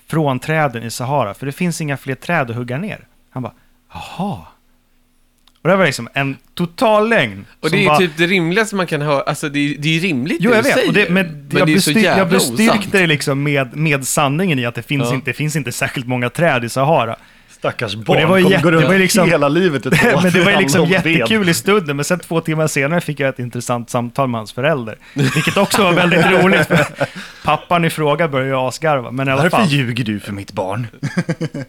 [0.07, 1.33] från träden i Sahara?
[1.33, 3.07] För det finns inga fler träd att hugga ner.
[3.29, 3.53] Han bara,
[3.93, 4.37] jaha.
[5.61, 7.45] Och det var liksom en total lögn.
[7.59, 9.99] Och det är var- typ det rimligaste man kan höra, alltså det är, det är
[10.01, 10.77] rimligt Jo, det jag du vet.
[10.79, 10.91] säger.
[10.93, 14.83] Det, men jag, det bestyr, jag bestyrkte det liksom med, med sanningen i att det
[14.83, 15.15] finns, Ja.
[15.15, 17.15] inte, det finns inte särskilt många träd i Sahara.
[17.63, 20.43] Stackars barn, det var ju jätte- runt liksom- hela livet och tro att men det
[20.43, 23.89] var ju liksom jättekul i stunden, men sen två timmar senare fick jag ett intressant
[23.89, 24.97] samtal med hans förälder.
[25.13, 26.85] Vilket också var väldigt roligt, för
[27.43, 29.11] pappan i fråga började ju asgarva.
[29.11, 29.67] Men i alla Varför fall.
[29.67, 30.87] ljuger du för mitt barn?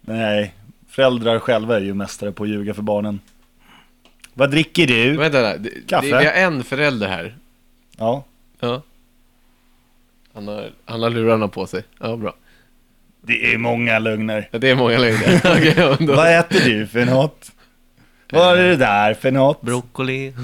[0.00, 0.54] Nej,
[0.88, 3.20] föräldrar själva är ju mästare på att ljuga för barnen.
[4.34, 5.16] Vad dricker du?
[5.16, 6.06] Vänta, det, Kaffe?
[6.06, 7.36] det, vi har en förälder här.
[7.96, 8.24] Ja,
[8.60, 8.82] Ja.
[10.34, 11.82] Han har, han har lurarna på sig.
[12.00, 12.34] Ja, bra.
[13.28, 14.48] Det är många lögner.
[14.50, 15.40] Ja, det är många lögner.
[15.76, 16.14] Ja, då.
[16.14, 17.52] Vad äter du för något?
[18.32, 19.62] Vad är det där för något?
[19.62, 20.34] Broccoli.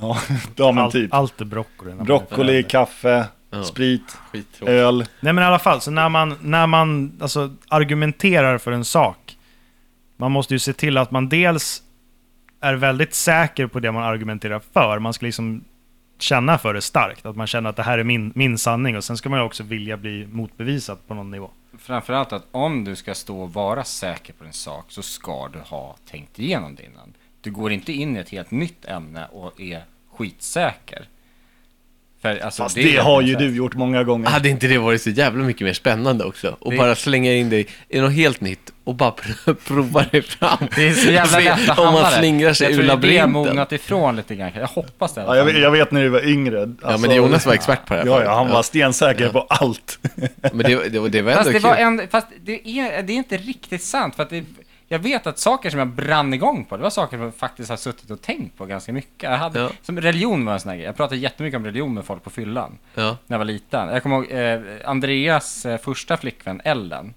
[0.00, 0.18] Ja,
[0.56, 1.14] ja men Allt, typ.
[1.14, 1.92] allt är broccoli.
[1.92, 3.64] Broccoli, kaffe, Ja.
[3.64, 4.68] sprit, Skittråkigt.
[4.68, 5.04] öl.
[5.20, 9.36] Nej men i alla fall, så när man, när man alltså, argumenterar för en sak,
[10.16, 11.82] man måste ju se till att man dels
[12.60, 14.98] är väldigt säker på det man argumenterar för.
[14.98, 15.64] Man ska liksom
[16.22, 19.04] känna för det starkt, att man känner att det här är min, min sanning och
[19.04, 21.50] sen ska man ju också vilja bli motbevisad på någon nivå.
[21.78, 25.58] Framförallt att om du ska stå och vara säker på en sak så ska du
[25.58, 27.14] ha tänkt igenom det innan.
[27.40, 31.08] Du går inte in i ett helt nytt ämne och är skitsäker.
[32.22, 34.28] För, alltså, Fast är det har ju du gjort många gånger.
[34.28, 36.56] Hade inte det varit så jävla mycket mer spännande också?
[36.60, 40.22] Och Det- bara slänga in dig i något helt nytt och bara pr- prova dig
[40.22, 40.58] fram.
[40.76, 42.96] Det är så jävla lätt att Om man slingrar sig Jag ur tror det är
[43.10, 43.32] det jag labyrinten.
[43.32, 44.50] mognat ifrån lite grann.
[44.54, 45.20] Jag hoppas det.
[45.20, 46.62] Ja, jag, jag vet när du var yngre.
[46.62, 48.06] Alltså, Ja, men Jonas var expert på det här.
[48.06, 49.98] Ja, ja, han var stensäker på allt.
[50.52, 51.62] Men det, det, det var ändå Fast, det, kul.
[51.62, 54.16] var en, fast det, är, det är inte riktigt sant.
[54.16, 54.44] För att det,
[54.88, 57.70] jag vet att saker som jag brann igång på, det var saker som jag faktiskt
[57.70, 59.30] har suttit och tänkt på ganska mycket.
[59.30, 59.70] Jag hade, Ja.
[59.82, 60.86] Som religion var en sån här grej.
[60.86, 62.78] Jag pratade jättemycket om religion med folk på fyllan.
[62.94, 63.02] Ja.
[63.26, 63.88] När jag var liten.
[63.88, 67.14] Jag kommer ihåg eh, Andreas eh, första flickvän, Ellen.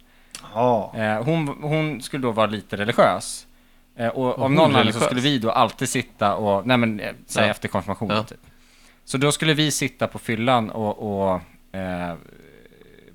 [0.53, 0.93] Ja.
[0.97, 3.47] Eh, hon, hon skulle då vara lite religiös.
[3.95, 7.11] Eh, och hon någon anledning så skulle vi då alltid sitta och, nej men, eh,
[7.25, 7.51] säg Ja.
[7.51, 8.23] efter konfirmationen Ja.
[8.23, 8.39] typ.
[9.05, 11.41] Så då skulle vi sitta på fyllan och, och
[11.79, 12.13] eh,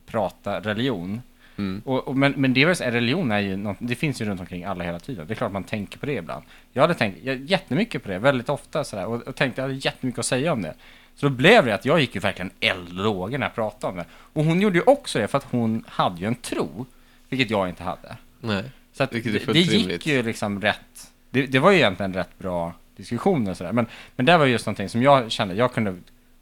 [0.06, 1.22] prata religion.
[1.58, 1.82] Mm.
[1.84, 4.64] Och, och, men, men det är religion är ju något, det finns ju runt omkring
[4.64, 5.26] alla hela tiden.
[5.26, 6.44] Det är klart man tänker på det ibland.
[6.72, 9.06] Jag hade tänkt jag, jättemycket på det, väldigt ofta sådär.
[9.06, 10.74] Och, och tänkte jag hade jättemycket att säga om det.
[11.14, 13.90] Så då blev det att jag gick ju verkligen eld och lågor när jag pratade
[13.90, 14.04] om det.
[14.12, 16.86] Och hon gjorde ju också det för att hon hade ju en tro,
[17.28, 18.16] vilket jag inte hade.
[18.40, 18.64] Nej.
[18.92, 20.06] Så att Vilket är det, fullt det gick rimligt.
[20.06, 23.72] ju liksom rätt, det, det var ju egentligen rätt bra diskussioner och sådär.
[23.72, 25.96] Men, men det var just någonting som jag kände, jag kunde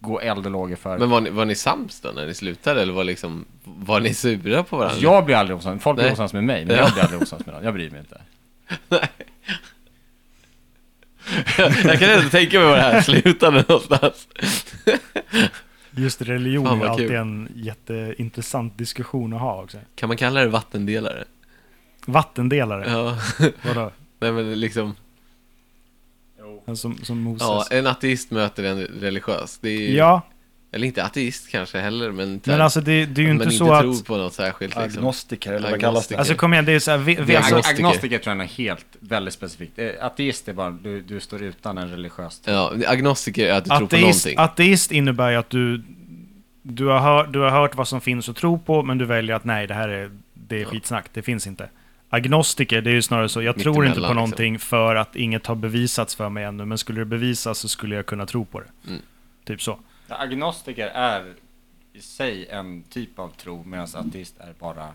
[0.05, 0.99] gå eld och lågor för.
[0.99, 2.83] Men var ni, var ni sams då när ni slutade?
[2.83, 4.99] Eller var, liksom, var ni sura på varandra?
[5.01, 6.13] Jag blir aldrig osams, folk blir Nej.
[6.13, 6.83] osams med mig, men Ja.
[6.83, 7.65] jag blir aldrig osams med någon.
[7.65, 8.21] Jag bryr mig inte.
[11.85, 14.29] jag kan inte tänka mig var det här slutade någonstans.
[15.91, 17.17] Just religion Fan, är alltid kul.
[17.17, 19.79] en jätteintressant diskussion att ha också.
[19.95, 21.25] Kan man kalla det vattendelare?
[22.07, 23.19] Vattendelare, Ja,
[23.63, 23.91] vadå?
[24.21, 24.95] nej men liksom,
[26.75, 27.43] Som, som Moses.
[27.43, 29.59] ja, en ateist möter en religiös.
[29.61, 30.23] Det är, Ja,
[30.73, 33.45] Eller inte ateist kanske heller, men, men alltså det, det är ju att man inte
[33.45, 34.05] inte så tror att...
[34.05, 34.99] på något särskilt liksom.
[35.01, 35.87] Agnostiker eller vad Agnostiker.
[35.87, 36.19] kallas det?
[36.19, 37.85] Alltså kom igen, det är så här, vi, vi, alltså, agnostiker.
[37.85, 39.79] Agnostiker tror jag är helt, väldigt specifikt.
[39.79, 42.55] Eh, Ateist är bara, du, du står utan en religiös tro.
[42.55, 44.45] Ja, agnostiker är att du tror på ateist, någonting.
[44.45, 45.83] ateist innebär ju att du,
[46.63, 49.37] du, har hört, du har hört vad som finns att tro på, men du väljer
[49.37, 51.69] att nej, det här är, det är skitsnack, det finns inte.
[52.09, 54.17] Agnostiker, det är ju snarare så, jag Mitt tror inte emellan, på liksom.
[54.17, 57.95] någonting för att inget har bevisats för mig ännu, men skulle det bevisas så skulle
[57.97, 58.91] jag kunna tro på det.
[58.91, 59.03] Mm.
[59.45, 59.79] Typ så.
[60.09, 61.25] Ja, Agnostiker är
[61.93, 64.89] i sig en typ av tro, medan ateist är bara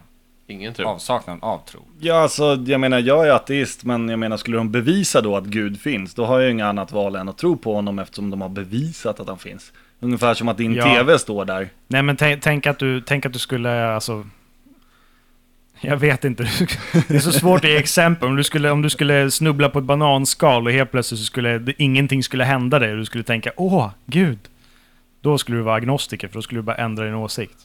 [0.47, 0.87] Ingen tror.
[0.87, 1.79] avsaknaden av tro.
[1.99, 5.45] Ja, alltså jag menar, jag är ateist, men jag menar, skulle de bevisa då att
[5.45, 8.29] Gud finns, då har jag ju inget annat val än att tro på honom eftersom
[8.29, 9.73] de har bevisat att han finns.
[9.99, 10.83] Ungefär som att din Ja.
[10.83, 11.69] tv står där.
[11.87, 14.25] Nej men tänk, tänk, att du, tänk att du skulle, alltså...
[15.81, 16.43] Jag vet inte.
[17.07, 18.29] Det är så svårt att ge exempel.
[18.29, 21.73] Om du skulle, om du skulle snubbla på ett bananskal och helt plötsligt så skulle
[21.77, 22.95] ingenting skulle hända dig.
[22.95, 24.39] Du skulle tänka åh, gud.
[25.21, 27.57] Då skulle du vara agnostiker, för då skulle du bara ändra din åsikt.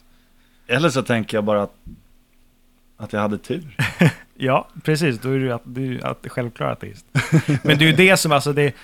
[0.67, 1.73] Eller så tänker jag bara att,
[2.97, 3.77] att jag hade tur.
[4.37, 5.19] Ja, precis.
[5.19, 7.05] Då är du, att, du att, självklar ateist.
[7.63, 8.75] Men det är ju det som, alltså det...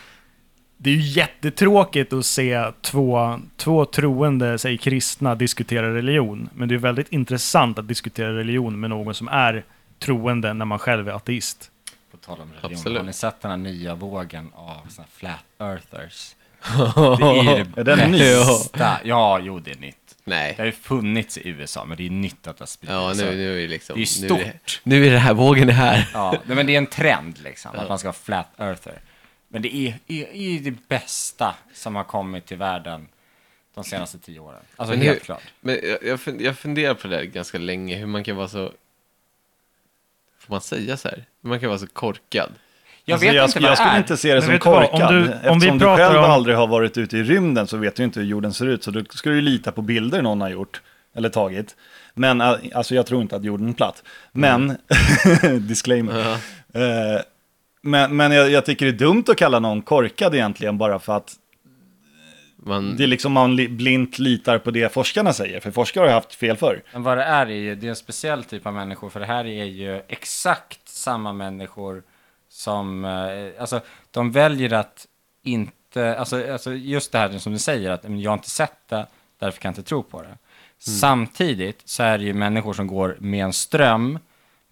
[0.83, 6.49] Det är ju jättetråkigt att se två, två troende, säg kristna, diskutera religion.
[6.55, 9.63] Men det är väldigt intressant att diskutera religion med någon som är
[9.99, 11.71] troende när man själv är ateist.
[12.11, 12.71] På tal om religion.
[12.73, 12.97] Absolut.
[12.97, 16.35] Har ni sett den här nya vågen av såna flat earthers?
[17.19, 18.97] Det är ju det den bästa.
[19.03, 19.95] Ja, jo det är nytt.
[20.23, 20.53] Nej.
[20.57, 22.93] Det har ju funnits i USA, men det är nytt att det har spridits.
[22.93, 23.95] Ja, Så- nu, nu är det liksom...
[23.95, 24.81] Det är ju nu är stort.
[24.83, 26.09] Nu är det här, vågen är här.
[26.13, 28.99] Ja, men det är en trend liksom, att man ska vara flat earther.
[29.53, 33.07] Men det är, är, är det bästa som har kommit till världen
[33.75, 34.59] de senaste tio åren.
[34.75, 35.43] Alltså Men helt hur- klart.
[35.61, 38.47] Men jag, jag, fun- jag funderar på det där ganska länge, hur man kan vara
[38.47, 38.71] så...
[40.39, 41.25] Får man säga så här?
[41.41, 42.51] Hur man kan vara så korkad.
[43.05, 44.51] Jag Alltså, vet jag, inte sk- vad jag det skulle inte se det Men som
[44.53, 44.83] du vad?
[44.83, 45.13] Om korkad.
[45.13, 47.77] du- om Eftersom vi du pratar själv om- aldrig har varit ute i rymden så
[47.77, 48.83] vet du inte hur jorden ser ut.
[48.83, 50.81] Så du ska ju lita på bilder någon har gjort
[51.13, 51.75] eller tagit.
[52.13, 54.03] Men ä, alltså jag tror inte att jorden är platt.
[54.31, 54.77] Men,
[55.67, 56.19] disclaimer.
[56.73, 56.81] Ja.
[56.81, 57.21] Eh,
[57.81, 61.17] men men jag, jag tycker det är dumt att kalla någon korkad egentligen bara för
[61.17, 61.37] att
[62.63, 65.59] Man, det är liksom man li, blint litar på det forskarna säger.
[65.59, 66.83] För forskare har haft fel förr.
[66.93, 69.25] Men vad det är är ju, det är en speciell typ av människor, för det
[69.25, 72.03] här är ju exakt samma människor
[72.49, 75.07] som, eh, alltså de väljer att
[75.43, 78.87] inte, alltså, alltså just det här som du säger, att men, jag har inte sett
[78.89, 79.07] det,
[79.39, 80.37] därför kan jag inte tro på det.
[80.79, 84.19] Samtidigt så är det ju människor som går med en ström,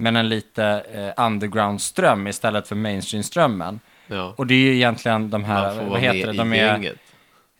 [0.01, 3.79] men en lite eh, underground-ström istället för mainstream-strömmen.
[4.07, 6.93] ja, Och det är ju egentligen de här, vad heter det, de är...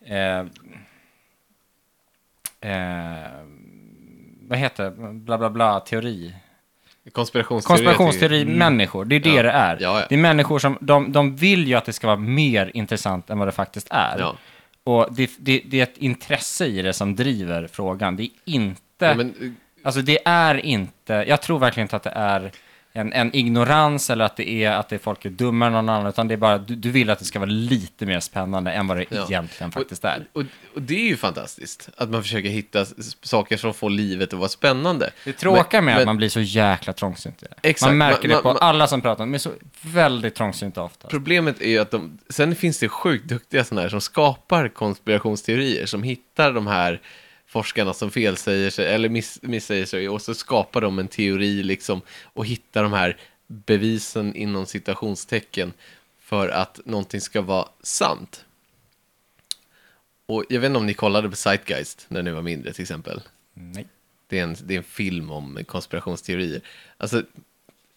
[0.06, 0.38] Eh,
[2.70, 3.28] eh,
[4.40, 4.90] vad heter det?
[5.12, 6.34] Bla bla bla teori.
[7.12, 7.94] Konspirationsteoretiker.
[7.94, 9.42] Konspirationsteori-människor, det är det Ja.
[9.42, 9.78] det är.
[9.80, 10.06] Ja.
[10.08, 13.38] Det är människor som, de, de vill ju att det ska vara mer intressant än
[13.38, 14.34] vad det faktiskt är.
[14.84, 18.16] Och det, det, det är ett intresse i det som driver frågan.
[18.16, 22.52] Det är inte, men, alltså det är inte, jag tror verkligen inte att det är
[22.92, 25.88] en, en ignorans eller att det är att det är folk är dummare än någon
[25.88, 28.72] annan, utan det är bara, du, du vill att det ska vara lite mer spännande
[28.72, 29.24] än vad det Ja.
[29.28, 30.26] egentligen faktiskt är.
[30.32, 30.42] och,
[30.74, 32.84] och det är ju fantastiskt, att man försöker hitta
[33.22, 35.10] saker som får livet att vara spännande.
[35.24, 37.42] Det tråkiga med men- att man blir så jäkla trångsynt.
[37.62, 39.50] Exakt, Man märker man- det på man- alla som pratar, de är så
[39.82, 41.08] väldigt trångsynta ofta.
[41.08, 45.86] Problemet är ju att de, sen finns det sjukt duktiga sådana här som skapar konspirationsteorier,
[45.86, 47.00] som hittar de här
[47.50, 52.00] forskarna som felsäger sig, eller miss, missäger sig, och så skapar de en teori liksom,
[52.22, 55.72] och hittar de här bevisen inom citationstecken
[56.20, 58.44] för att någonting ska vara sant.
[60.26, 63.20] Och jag vet inte om ni kollade på Zeitgeist när ni var mindre till exempel.
[63.54, 63.86] Nej.
[64.26, 66.60] Det är en, det är en film om konspirationsteorier.
[66.96, 67.22] Alltså,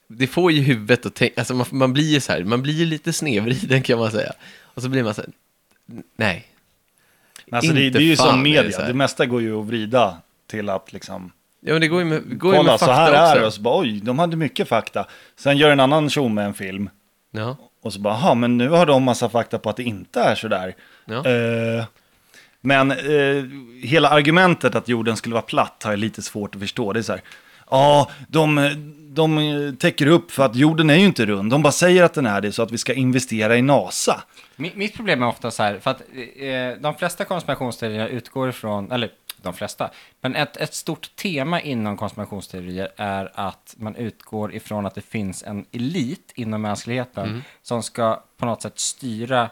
[0.07, 2.73] det får ju huvudet att tänka, alltså man, man blir ju så här, man blir
[2.73, 4.33] ju lite snedvriden kan man säga.
[4.43, 5.31] Och så blir man så här,
[6.15, 6.47] nej.
[7.47, 8.87] Men alltså det, Inte det är ju som det media, så här.
[8.87, 11.31] det mesta går ju att vrida till att liksom
[11.65, 13.31] Ja men det går ju med, går ju kolla med så fakta här är det
[13.35, 13.45] också.
[13.47, 15.05] och så bara oj, de hade mycket fakta.
[15.35, 16.89] Sen gör en annan tjomme en film
[17.31, 20.21] Ja, och så bara, aha, men nu har de massa fakta på att det inte
[20.21, 20.75] är så där.
[21.05, 21.25] ja.
[21.29, 21.85] Eh,
[22.61, 23.43] men eh,
[23.81, 26.93] hela argumentet att jorden skulle vara platt har jag lite svårt att förstå.
[26.93, 27.21] Det är så här,
[27.73, 28.73] ja, de,
[29.13, 31.51] de täcker upp för att jorden är ju inte rund.
[31.51, 34.23] De bara säger att den är det så att vi ska investera i NASA.
[34.55, 39.11] Mitt, problem är ofta så här, för att eh, de flesta konspirationsteorier utgår ifrån, eller
[39.41, 39.89] de flesta,
[40.21, 45.43] men ett, ett stort tema inom konspirationsteorier är att man utgår ifrån att det finns
[45.43, 49.49] en elit inom mänskligheten som ska på något sätt styra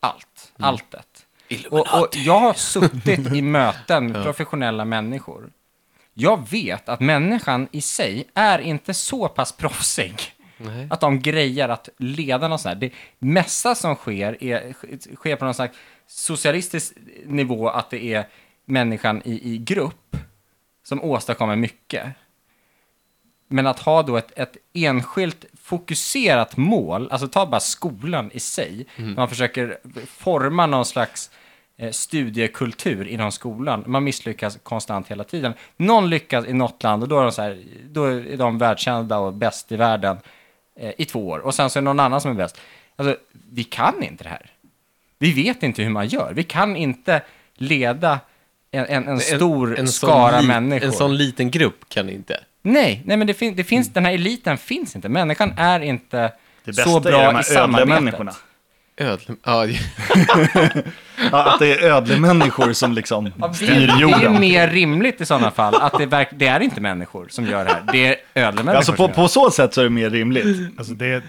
[0.00, 1.26] allt, alltet.
[1.70, 5.50] Och, och jag har suttit i möten med professionella människor.
[6.20, 10.14] Jag vet att människan i sig är inte så pass proffsig
[10.56, 10.86] Nej.
[10.90, 12.80] att de grejer att leda något sånt här.
[12.80, 14.72] Det mesta som sker är,
[15.16, 16.92] sker på någon slags socialistisk
[17.26, 18.28] nivå, att det är
[18.64, 20.16] människan i, i grupp
[20.84, 22.06] som åstadkommer mycket.
[23.48, 28.86] Men att ha då ett, ett enskilt fokuserat mål, alltså ta bara skolan i sig,
[28.96, 29.14] Mm.
[29.14, 31.30] man försöker forma någon slags
[31.90, 33.84] studiekultur inom skolan.
[33.86, 35.52] Man misslyckas konstant hela tiden.
[35.76, 39.18] Någon lyckas i något land och då är de, så här, då är de världskända
[39.18, 40.16] och bäst i världen
[40.80, 41.38] eh, i två år.
[41.38, 42.60] Och sen så är det någon annan som är bäst.
[42.96, 43.16] Alltså,
[43.52, 44.50] vi kan inte det här.
[45.18, 46.32] Vi vet inte hur man gör.
[46.34, 47.22] Vi kan inte
[47.54, 48.20] leda
[48.70, 50.86] en, en, en stor sån skara li- människor.
[50.86, 52.40] En sån liten grupp kan inte.
[52.62, 55.08] Nej, nej men det, fin- det finns, den här eliten finns inte.
[55.08, 56.32] Människan är inte Det
[56.64, 57.80] bästa så är bra de i här samarbetet.
[57.80, 58.34] ödlemänniskorna.
[58.98, 59.34] Ödle...
[59.44, 59.66] Ja,
[61.32, 64.40] Ja, att det är ödlemänniskor som liksom Ja, styr det är jorden.
[64.40, 67.70] mer rimligt i sådana fall att det, verk, det är inte människor som gör det
[67.70, 67.82] här.
[67.92, 70.78] Det är ödlemänniskor Alltså på, på så sätt så är det mer rimligt.
[70.78, 71.22] Alltså det,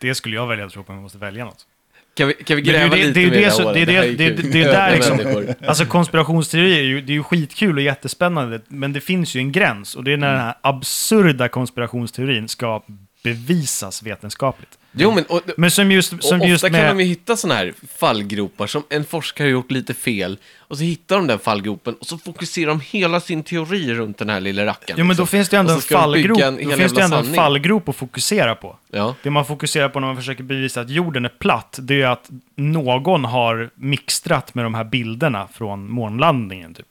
[0.00, 1.66] det skulle jag välja att tro på jag måste välja något.
[2.14, 5.54] kan vi, kan vi gräva ju det- lite ju mer det är är där liksom-.
[5.68, 9.52] Alltså konspirationsteorier är ju, det är ju skitkul och jättespännande, men det finns ju en
[9.52, 9.94] gräns.
[9.94, 12.82] Och det är när den här absurda konspirationsteorin ska
[13.22, 14.78] bevisas vetenskapligt.
[14.98, 16.86] Jo, men, och, Men som just, som och just ofta med...
[16.88, 20.78] kan de ju hitta sådana här fallgropar som en forskare har gjort lite fel och
[20.78, 24.40] så hittar de den fallgropen och så fokuserar de hela sin teori runt den här
[24.40, 24.98] lilla rackaren.
[24.98, 25.26] Jo, men då liksom.
[25.26, 28.76] finns det ändå en fallgrop, en då finns det ändå en fallgrop att fokusera på.
[28.90, 29.14] Ja.
[29.22, 32.30] Det man fokuserar på när man försöker bevisa att jorden är platt, det är att
[32.54, 36.74] någon har mixtrat med de här bilderna från månlandningen.
[36.74, 36.86] Typ.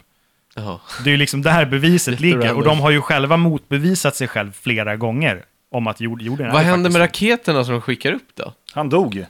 [0.56, 0.82] Ja.
[1.04, 2.54] Det är ju liksom där beviset ligger.
[2.54, 6.61] Och de har ju själva motbevisat sig själv flera gånger om att jord, jorden Vad
[6.61, 8.53] är hände med raketerna som de skickar upp då?
[8.73, 9.25] Han dog ju.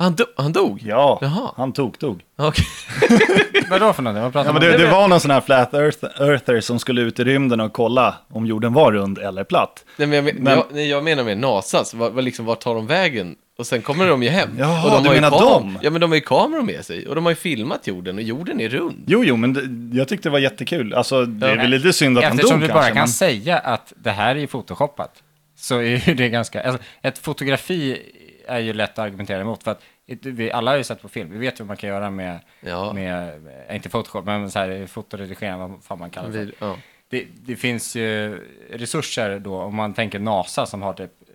[0.00, 0.82] Han, do han dog?
[0.84, 1.52] Ja, Jaha.
[1.56, 2.20] han tog dog.
[2.36, 2.64] Okej.
[3.70, 4.22] Vadå för någonting?
[4.22, 4.80] Vad pratar Ja, men det, om?
[4.82, 8.14] det var någon sån här flat earth, earther som skulle ut i rymden och kolla
[8.32, 9.84] om jorden var rund eller platt.
[9.96, 10.34] Nej, men jag, men...
[10.44, 11.94] Men- jag, nej, jag menar med NASAs.
[11.94, 13.36] Vad, vad liksom, vart tar de vägen?
[13.58, 14.48] Och sen kommer de ju hem.
[14.58, 15.78] Jaha, och de du har ju menar dem?
[15.82, 17.06] Ja, men de har ju kameror med sig.
[17.06, 19.04] Och de har ju filmat jorden och jorden är rund.
[19.06, 20.94] Jo, jo, men det, jag tyckte det var jättekul.
[20.94, 21.62] Alltså, det är Ja.
[21.62, 22.92] väl lite synd att han Eftersom dog du bara kanske.
[22.94, 25.10] kan men- säga att det här är ju photoshoppat,
[25.58, 26.62] så är ju det ganska...
[26.62, 28.02] Alltså, ett fotografi
[28.46, 31.30] är ju lätt att argumentera emot, för att vi alla har ju sett på film,
[31.32, 32.92] vi vet vad man kan göra med, Ja.
[32.92, 33.28] med
[33.68, 36.66] eh, inte photoshop, men så här, fotoredigering, vad fan man kallar det för.
[36.66, 36.76] Ja.
[37.08, 38.38] det, det finns ju
[38.70, 41.34] resurser då, om man tänker NASA som har typ eh,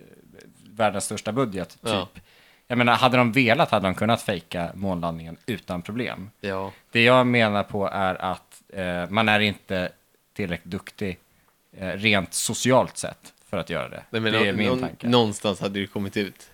[0.70, 1.78] världens största budget, typ.
[1.82, 2.08] Ja.
[2.66, 6.30] Jag menar, hade de velat hade de kunnat fejka månlandningen utan problem.
[6.40, 6.72] ja.
[6.92, 9.88] Det jag menar på är att eh, man är inte
[10.34, 11.18] tillräckligt duktig
[11.76, 14.02] eh, rent socialt sett för att göra det.
[14.10, 15.08] Nej, men det är nå- min nå- tanke.
[15.08, 16.50] Någonstans hade det kommit ut.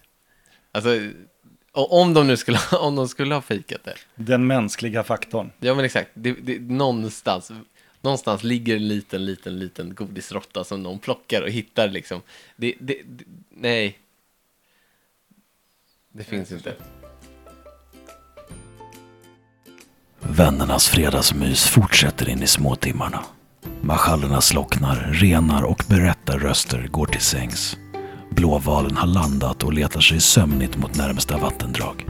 [0.72, 0.90] Alltså,
[1.72, 3.94] o- om de nu skulle, om de skulle ha fejkat det.
[4.14, 5.50] Den mänskliga faktorn.
[5.60, 6.10] Ja, men exakt.
[6.14, 7.50] Det, det, någonstans,
[8.00, 12.22] någonstans ligger en liten, liten, liten godisrotta som någon plockar och hittar liksom.
[12.56, 13.98] Det, det, det, nej.
[16.12, 16.74] Det finns inte.
[20.18, 23.24] Vännernas fredagsmys fortsätter in i småtimmarna.
[23.80, 27.76] Marschallerna slocknar, renar och berättarröster går till sängs.
[28.30, 32.06] Blåvalen har landat och letar sig sömnigt mot närmsta vattendrag.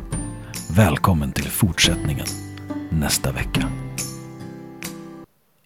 [0.71, 2.27] Välkommen till fortsättningen
[2.91, 3.69] nästa vecka.